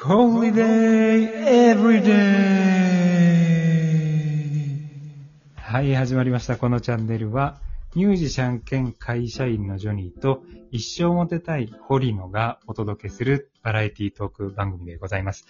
[0.00, 2.14] Holiday Everyday!
[5.56, 6.56] はい、始まりました。
[6.56, 7.60] このチャンネルは、
[7.96, 15.46] ミュージシャン兼会社員のジョニーと一生モテたい堀野がお届けするバラエティトーク番組でございます。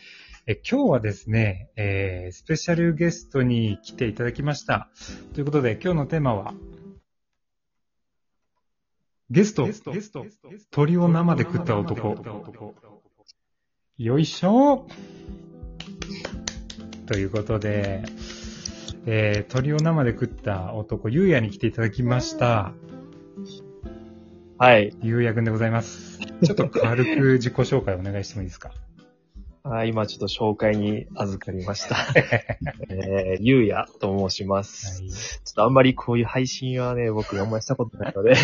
[0.46, 4.88] え今日はですね、えースペシャルゲストに来ていただきました。
[5.34, 6.54] ということで、今日のテーマは、
[9.28, 10.24] ゲスト、ゲスト、
[10.70, 12.16] 鳥を生で食った男。
[13.98, 14.86] よいしょ
[17.06, 18.02] ということで、
[19.06, 22.72] えー、鳥を生で食った男、ゆうやに来ていただきました。
[24.58, 24.94] はい。
[25.02, 26.18] ゆうやくんでございます。
[26.44, 28.70] ちょっと軽く自己紹介お願いしてもいいですか？
[29.70, 31.96] あ今ちょっと紹介に預かりました。
[32.88, 35.02] えー、ゆうやと申します。
[35.02, 38.34] はいちょっとあんまりこういう配信はね、僕あんまりしたことないので、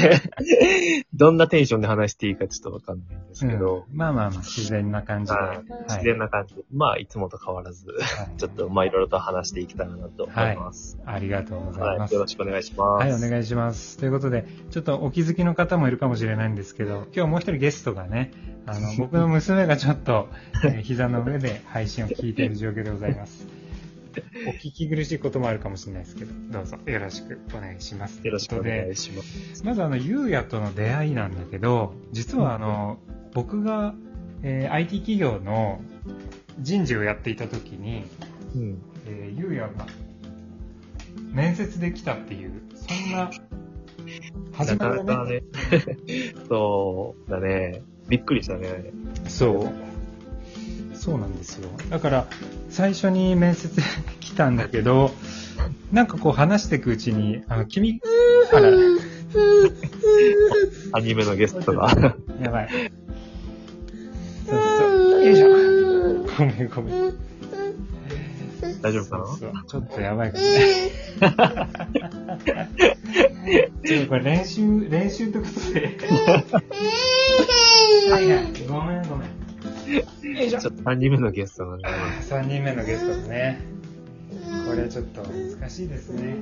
[1.12, 5.38] どんなテンションで話していいかちょっとわかんないんですけど、うんまあまあまあ、自然な感じで。
[5.38, 10.98] はい自然な感じで、まあいつもと変わらず、はいちょっとまあいろいろと話していけたらなと思います。
[11.04, 11.98] ありがとうございはい。
[11.98, 12.14] ます。
[12.14, 13.06] よろしくお願いします。
[13.06, 13.98] はい、お願いします。
[13.98, 18.32] ということで、ちょっとお気づきの方もいるかもしれないんですけど、今日もう一人ゲストがね、
[18.66, 20.28] あの、僕の娘がちょっと、
[20.64, 23.46] えー膝の上で配信を聞いている状況でございます。
[24.46, 28.20] お聞き苦しいこともあるかもしれないですけど、どうぞよろしくお願いします。
[28.24, 29.64] よろしくお願いします。
[29.64, 32.98] まずあの、ゆうやとの出会いなんだけど、実はあの、
[33.32, 33.94] 僕が、
[34.42, 35.80] えー IT 企業の
[36.60, 38.04] 人事をやっていた時に、
[38.54, 38.78] うん。
[39.06, 39.86] えーゆうやが
[41.32, 43.30] 面接できたっていう、そんな、
[44.52, 45.42] 始なまりだね、
[46.48, 48.90] そうだね、びっくりしたね。
[49.28, 49.72] そう。
[50.96, 51.68] そうなんですよ。
[51.90, 52.26] だから、
[52.70, 53.80] 最初に面接
[54.20, 55.12] 来たんだけど、
[55.92, 58.00] なんかこう話していくうちに、あの、君、
[58.52, 58.68] あら、
[60.92, 61.90] アニメのゲストが。
[62.42, 62.68] やばい。
[64.46, 65.24] そうそう。
[65.24, 65.48] よいしょ。
[66.38, 66.94] ごめんごめん。
[68.80, 69.26] 大丈夫かな？
[69.26, 70.90] そうそうちょっとやばいかもね。
[73.86, 75.96] ちょっとこれ練習、練習ってことで。
[78.10, 78.66] はいはい。
[78.68, 79.28] ごめんごめん。
[79.94, 81.82] よいしょちょっと3人目のゲストがね、
[82.28, 83.60] 3人目のゲストですね。
[84.66, 86.36] これちょっと難しいですね。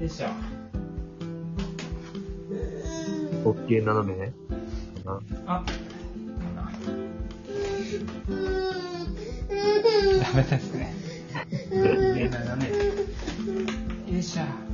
[0.00, 0.26] よいしょ。
[3.44, 4.32] 滑稽斜め
[5.06, 5.64] かあ、
[10.20, 10.94] ダメですね。
[11.70, 12.70] 上 斜
[14.06, 14.12] め。
[14.12, 14.65] よいしょ。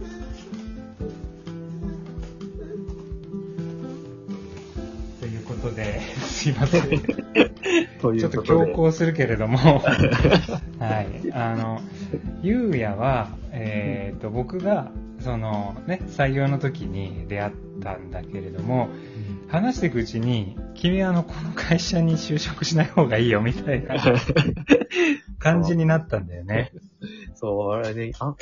[5.83, 6.83] で、すいません。
[6.89, 8.43] ちょっと。
[8.43, 9.59] 強行するけれども、
[10.79, 11.33] はい。
[11.33, 11.81] あの、
[12.43, 18.89] ゆうやは、えっ、と、僕が、そのね、採用の時に出会ったんだけれども、
[19.49, 23.97] 話していくうちに、君はあの、この会社に就職しない方がいいよ、みたいな
[25.39, 26.73] 感じになったんだよね。
[27.35, 28.35] そう、あれね、あ、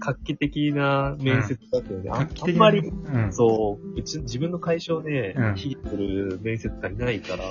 [0.00, 2.10] 画期的な面接だったよね。
[2.10, 3.32] あ画期的あんまり、うん。
[3.32, 7.44] そう、うち、自分の会社をねうん、引いてる面接官いないから、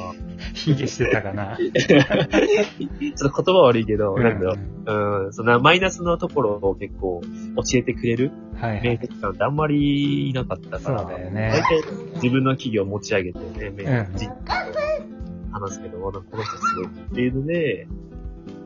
[0.54, 1.58] 卑下してたかな。
[1.62, 4.56] ちょっと言葉悪いけど、なんだろ
[4.86, 8.82] うんう、うん、そんなマイナスのところを結構教えてくれるはいはい。
[8.82, 11.84] 面接官ってあんまりいなかったから、そうだよね大体
[12.16, 14.30] 自分の企業を持ち上げてね、面うん接
[15.52, 17.88] 話すけど、この人すごいっていうので、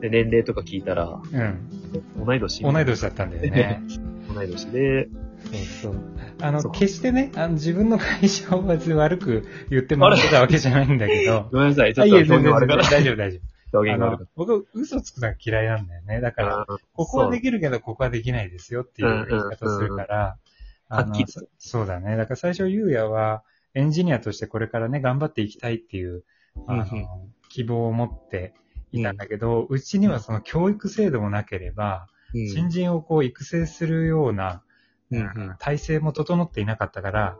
[0.00, 1.83] で年齢とか聞いたら、うん。
[2.16, 3.82] 同い年同い年だったんだよね。
[4.34, 5.08] 同い年で、
[5.44, 6.00] そうそう。
[6.40, 11.48] あの、決してね、あの自分の会社を別に悪く言ってもらってたわけじゃないんだけど。
[11.52, 12.90] ごめんなさい、ちょあ、っと表現悪かった。
[12.90, 13.40] 大丈夫、大丈夫。
[13.78, 16.20] 表現僕、嘘つくのが嫌いなんだよね。
[16.20, 16.78] だから、た。
[16.92, 20.36] ここはできるけど、ここはできないですよっていう言い方するから、
[20.88, 22.16] はっきりそそうだね。
[22.16, 23.42] だから最初、ゆうやは、
[23.74, 26.22] エンジニアとしてこれからね、頑張っていきたいっていう、
[26.68, 26.86] あの
[27.48, 28.54] 希望を持って
[29.00, 32.48] いたんだけど、うちにはその教育制度もなければ、うん。
[32.48, 34.62] 新人をこう育成するような、
[35.58, 37.36] 体制も整っていなかったから、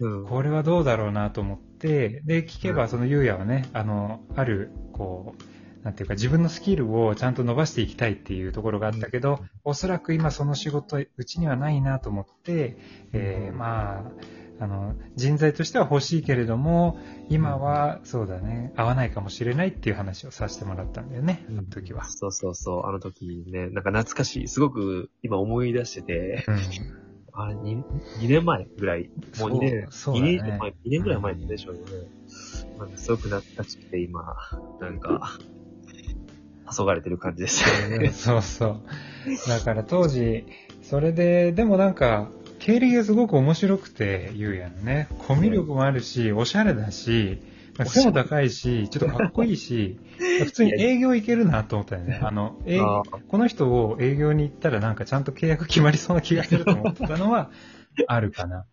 [0.00, 0.26] うん。
[0.26, 2.88] これはどうだろうなと思って、で、聞けば、うん。
[2.88, 12.76] そのゆうやはね、あの、ある、こう、なんていうか、自分のスキルをちゃんと伸ばしていきたいっていうところがあったけど、おそらく今その仕事、うちにはないなと思って、
[13.12, 13.58] えーうん。
[13.58, 14.10] まあ、
[14.62, 16.96] あの、人材としては欲しいけれども、
[17.28, 22.04] 今は、そうだね、合わないかもしれないっていう話をさせてもらったんだよね、あの時は。
[22.04, 24.48] そうそうそう、あの時ね、なんか懐かしい。
[24.48, 26.56] すごく今思い出してて、うん。
[27.34, 27.82] あれ、2,
[28.20, 29.10] 2年前ぐらい。
[29.40, 31.80] もう2年、そうそうだね2年前、2年ぐらい前でしょうね。
[32.78, 34.36] なんかすごく懐かしくて今、
[34.78, 35.38] なんか、
[36.70, 38.12] 黄昏れてる感じでしたね。
[38.12, 38.82] そうそう。
[39.48, 40.46] だから当時、
[40.82, 42.30] それで、でもなんか、
[42.62, 45.08] 経歴がすごく面白くて、ゆうやのね。
[45.26, 47.42] コミュ力もあるし、おしゃれだし、
[47.76, 49.98] まあ背も高いし、ちょっとかっこいいし、
[50.44, 52.20] 普通に営業いけるなと思ったよね。
[52.22, 57.50] あの、営あこの人を営業に行ったらなんかちゃんと契約決まりそうな気がすると思ってたのは
[58.06, 58.64] あるかな。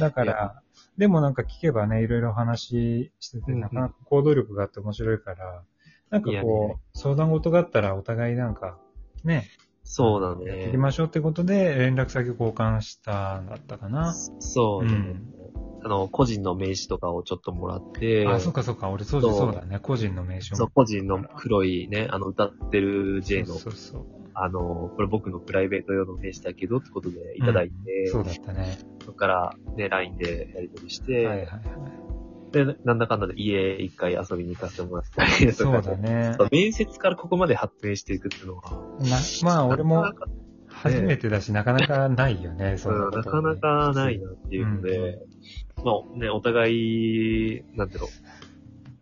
[0.00, 0.62] だから、
[0.96, 5.62] でもなんか聞けばね、いろいろ話してて、なかなか行動力があって面白いから、
[6.08, 8.78] なんかこう、ね相談事があったらお互いなんか、
[9.22, 9.44] ね、
[9.90, 10.76] そうだやっていねき。
[10.76, 14.14] ましょうってことで連絡先交換したんだったかな。
[14.38, 15.38] そうだね、うん
[15.82, 24.06] あの、個人の名刺とかをちょっともらって、あ、そっかそっか、俺そうだね、個人の名称そう、個人の黒いね、あの、歌ってる J の、そうそうそう。
[24.34, 28.78] あの、これ僕のプライベート用の名刺だけどってことでいただいて、そうだったね。
[29.04, 32.07] そこからね、LINE でやり取りして、はいはいはい。
[32.52, 36.36] で、なんだかんだで家一回遊びに行かせてもらったりとかそうだね。
[36.50, 40.12] 面接からここまで発展していくっていうのは、なまあ俺も
[40.68, 45.18] 初めてだし、なかなかないよね、そんうん、なかなかないなっていうので、
[45.84, 48.08] まあね、お互い、なんていうの、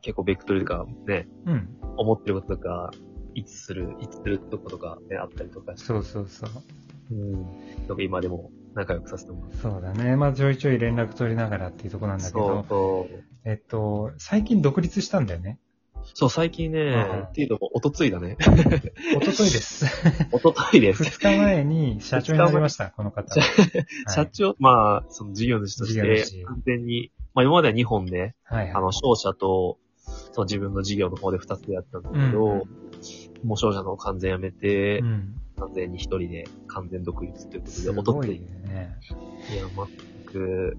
[0.00, 1.68] 結構ベクトルとかね、うん。
[1.96, 2.90] 思ってることとか、
[3.34, 6.50] 一致する、一致するとことかね、あったりとかそうそうそう。
[7.10, 7.32] うん。
[7.32, 9.56] なんか今でも仲良くさせてもらって。
[9.56, 10.16] そうだね。
[10.16, 13.24] まあちょいちょい連絡取りながらっていうところなんだけど、そう。
[13.44, 15.58] えっと、最近独立したんだよね。
[16.14, 18.36] そう、最近ね、うんっていうのも、おとついだね。
[19.16, 19.86] おとといです。
[20.30, 21.04] おとといです。
[21.04, 23.40] 二日前に社長になりました、この方。
[24.08, 28.70] 社長、まあ、その事業主として主、完全に、まあ今までは2本で、はい。
[28.70, 29.78] あの、商社と、
[30.32, 32.62] その自分の事業の方で2つでやってたんだけど、うん
[33.44, 35.34] もう商社の方完全やめて、うん。
[35.58, 38.36] 完全に一人で完全独立ということすで、おとごいとい。
[38.36, 40.76] や、全く、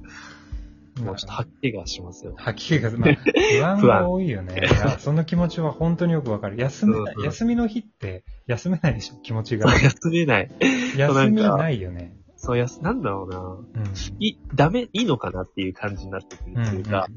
[1.01, 2.33] もうちょっと吐き気がしますよ。
[2.37, 3.15] 吐き気が、まあ、
[3.59, 4.67] 不安が多いよね。
[4.99, 6.57] その気持ちは本当によくわかる。
[6.57, 9.71] 休めないうんうん休みの日って休めないでしょ、気持ちが。
[9.79, 10.51] 休めない。
[10.95, 12.15] 休みないよね。
[12.35, 13.39] そうやす、なんだろうな。
[13.39, 13.93] うん。
[14.19, 17.07] い、ダメ、いいのかなっていう感じになってくるうんっていうか、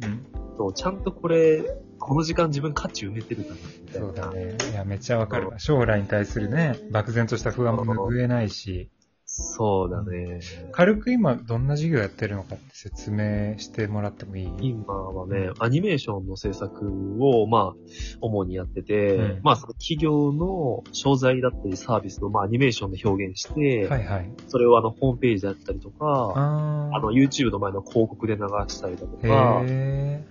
[0.56, 1.62] そう、ちゃんとこれ、
[2.00, 4.06] この時間自分価値埋めてるかな、みたいな。
[4.06, 4.56] そうだね。
[4.72, 5.58] いや、めっちゃわかるわ。
[5.58, 8.88] 将来に対するね、漠然とした不安も拭えないし、
[9.32, 10.40] そうだね。
[10.72, 14.50] 軽く今どんな授業やってるのかって説明してもらってもいい？
[14.60, 17.74] 今はね、アニメーションの制作を、まあ、
[18.20, 24.32] 主にやってて、うんまあ、その企業の商材だったりサービスを、まあ、アニメーションで表現して、はいはい。
[24.48, 29.28] それをあの、ホームページだったりとか、ああの、YouTube の前の広告で流したりだとー。
[29.28, 30.24] か、へ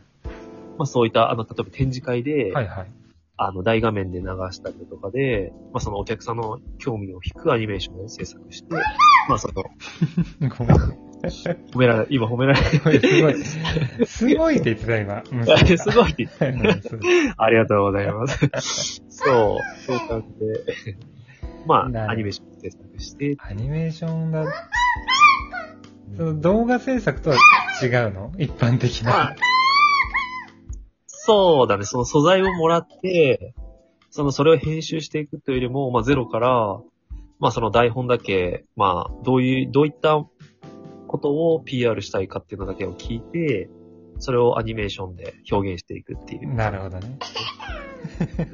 [0.80, 2.54] まあ、そういった、あの、例えば展示会で、ー。
[2.54, 2.92] はいはい。
[3.42, 8.74] あの、大画面で流したりだとかで、まあ、そのお客さんの興味を引くアニメーションを制作して、
[9.28, 9.54] まあ、その、
[10.58, 10.78] ごめん。
[11.72, 14.06] 褒められ、今褒められ、すごい、すごい。
[14.06, 15.22] すごいって言ってた今。
[15.32, 17.00] う んすごいって言ってうんそう
[17.38, 19.04] ありがとうございます。
[19.10, 20.46] そう、そういう感じ
[20.86, 20.98] で、
[21.66, 24.46] まあ、アニメーション制作して、アニメーションだ、
[26.16, 27.38] その動画制作とは
[27.82, 28.32] 違うの？
[28.38, 29.36] 一般的まあな。、
[31.30, 33.54] そうだね、その素材をもらって、
[34.10, 36.80] その、それを編集していくというよりも、まあ、ゼロから、
[37.38, 40.26] まあ、その台本だけ、まあ、どういう、どういった
[41.08, 43.70] ことを PR したいかっていうのだけを聞いて、
[44.18, 46.52] それをアニメーションで表現していくっていう。
[46.56, 47.20] なるほどね。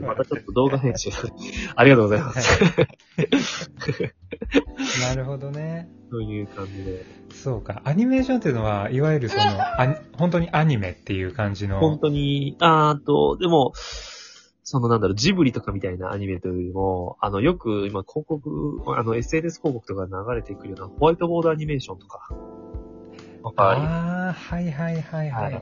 [0.01, 1.12] またちょっと動画編集。
[1.78, 2.60] ありがとうございます。
[5.00, 5.89] なるほどね。
[6.12, 7.06] そういう感じで。
[7.33, 7.81] そうか。
[7.86, 9.44] アニメーションっていうのは、いわゆるその、
[9.80, 11.80] アニ本当にアニメっていう感じの。
[11.80, 13.74] 本当に、あーあと、でも、
[14.63, 22.30] そのなんだろう、ジブリとかみたいなアニメというよりも、あの、よく今広告、あの、SNS 広告とか流れてくるようなホワイトボードアニメーションとか、
[23.44, 25.61] わかりああ、はいはいはいははいい。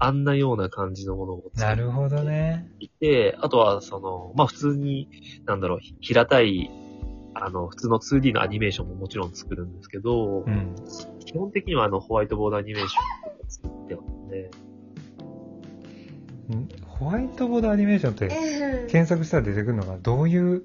[0.00, 2.68] あんなような感じのものをなるほどね。
[2.80, 5.08] いて、あとは、その、まあ、普通に、
[5.46, 6.68] なんだろう、平たい、
[7.34, 10.74] あの、普通の 2D のアニメーションももちろん作るんですけど、うん。
[11.24, 14.50] 基本的にはあの、ホワイトボードアニメーションとか作ってますね。
[16.56, 18.28] んホワイトボードアニメーションって
[18.90, 20.62] 検索したら出てくるのがどういう、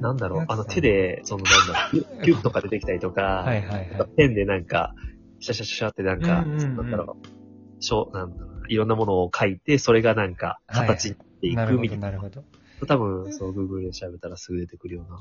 [0.00, 4.08] なんだろう、あの、手で、その、なんだろう、ピ ュッとか出てきたりとか、はいはいはい。
[4.16, 4.94] ペンでなんか、
[5.40, 12.06] シャシャシャシャってなんか、うんうんうんなんだろう、しょう、なんだろうな、いろんなものを書いて、それがなんか、はい形になっていなるほどくみたいな。
[12.08, 12.44] なるほど。
[12.86, 15.12] 多分、そう、Google で調べたらすぐ出てくるよう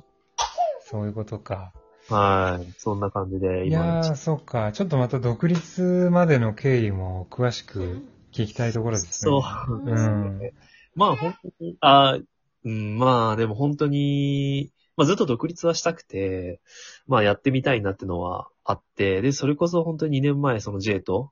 [0.94, 1.74] そういうことか。
[2.12, 2.16] な。
[2.18, 2.72] はい。
[2.78, 4.72] そんな感じで、いや今、ー、そっか。
[4.74, 9.32] ちょっとまた独立までの経緯も詳しく聞きたいところですね。
[9.32, 10.54] そうですうんね。
[10.94, 12.20] まあ、本当に、あ
[12.64, 16.62] うん、まあ、でも本当に、まあ、ずっと独立はしたくて、
[17.08, 21.32] まあ、やってみたいなってのはあって、で、それこそ本当に2年前、その J と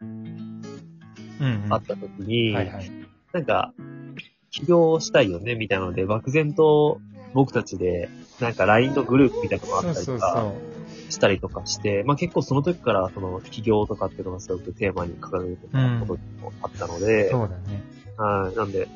[0.00, 0.62] うん、
[1.38, 1.68] うん。
[1.68, 2.90] 会った時に、はいはい。
[3.34, 3.74] なんか、
[4.50, 7.02] 起業したいよね、みたいなので、漠然と
[7.36, 8.08] 僕たちで、
[8.40, 10.52] なんか LINE のグループみたいなのがあったりとか、
[11.04, 17.84] そしたりとかして、まあ結構その時からその起業とかっていうのがすごくテーマに掲げてたこともあったので、そうだね。
[18.16, 18.56] はい。
[18.56, 18.88] なんで、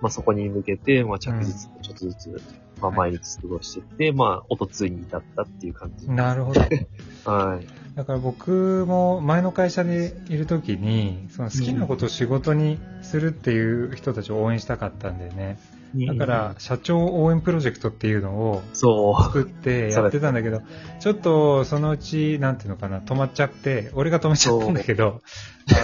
[0.00, 2.42] まあそこに向けて、まあ着実にちょっとずつ、
[2.80, 6.10] まあ毎日過ごしていって、まあ音2に至ったっていう感じ。
[6.10, 6.60] なるほど。
[7.30, 7.66] はい。
[7.96, 15.58] だから僕も前の会社でいる時に、その好きなことを仕事にするっていう人たちを応援したかったんでね。
[16.06, 19.22] だから、社長応援プロジェクトっていうのをそう。
[19.22, 20.62] 作って やってたんだけど、
[21.00, 25.20] ちょっとそのうち、なんていうのかな、止まっちゃって、俺が止めちゃったんだけど、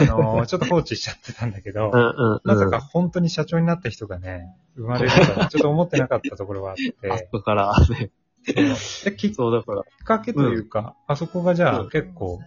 [0.01, 2.41] あの、ちょっと放置しちゃってたんだけど う、んうんうん。
[2.45, 8.11] まさか本当に社長になった人がね、生まれるとは ちょっと思ってなかったところがあっあて、そこからね。
[8.47, 9.63] できっから。
[10.05, 12.41] かけというか、あそこがじゃあうん結構、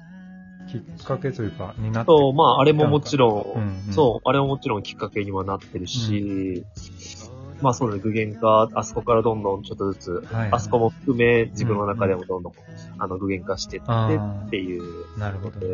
[0.69, 3.93] きっかけというか、になってそう、まああれももちろん、うんうん。
[3.93, 6.65] そう、あれももちろんきっかけにはなってるし、
[7.63, 12.53] まあそうだね、具現化、あそこからどんどんちょっとずつ、はいはいあそこも含め自分の中でもどんどん、
[12.99, 13.89] あの具現化していって
[14.47, 15.59] っていうなるほど。
[15.61, 15.67] で、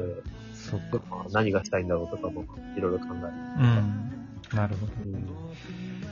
[0.53, 1.00] そっか。
[1.10, 2.46] まあ何がしたいんだろうとかも
[2.77, 4.55] いろいろ考えうん。
[4.55, 4.91] なるほど。
[5.03, 5.17] る。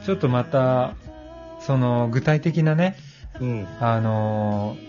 [0.03, 0.96] ちょっとまた、
[1.60, 2.96] その、具体的なね、
[3.39, 3.67] うん。
[3.79, 4.88] あのー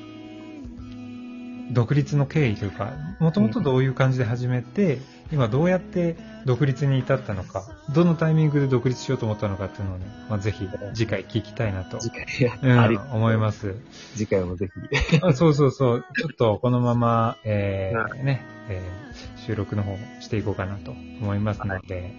[1.70, 6.16] 独立の経緯というか、もともとどういう感じで始めて、今どうやって
[6.46, 13.74] 独立に至ったのか、どのタイミングで独立しようと思ったのかっていうのをね、まあ、ぜひ次回聞きたいなと、次回、うん思います。
[14.14, 14.70] 次回もぜ
[15.10, 15.18] ひ。
[15.22, 16.04] あそうそうそう。
[16.16, 19.08] ちょっとこのまま、えーね、えー
[19.46, 22.12] 収録の方していこうかなと思いますので、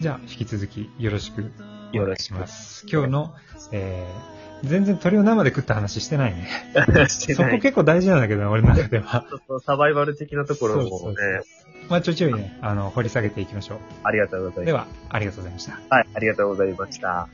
[0.00, 1.52] じゃあ引き続きよろしく
[1.94, 2.84] お願いします。
[2.88, 3.34] 今日の、
[3.70, 6.48] えー全然鳥を生で食った話してないね。
[7.08, 7.50] してそこ。
[7.58, 9.26] 結構大事なんだけどね、俺の中では。
[9.28, 11.44] そうそうサバイバル的なところもね、そうそうそう
[11.88, 13.78] まあちょいちょいね、あの、掘り下げていきましょう。
[14.04, 14.66] ありがとうございます。
[14.66, 15.80] では、ありがとうございました。
[15.90, 17.28] はい、ありがとうございました。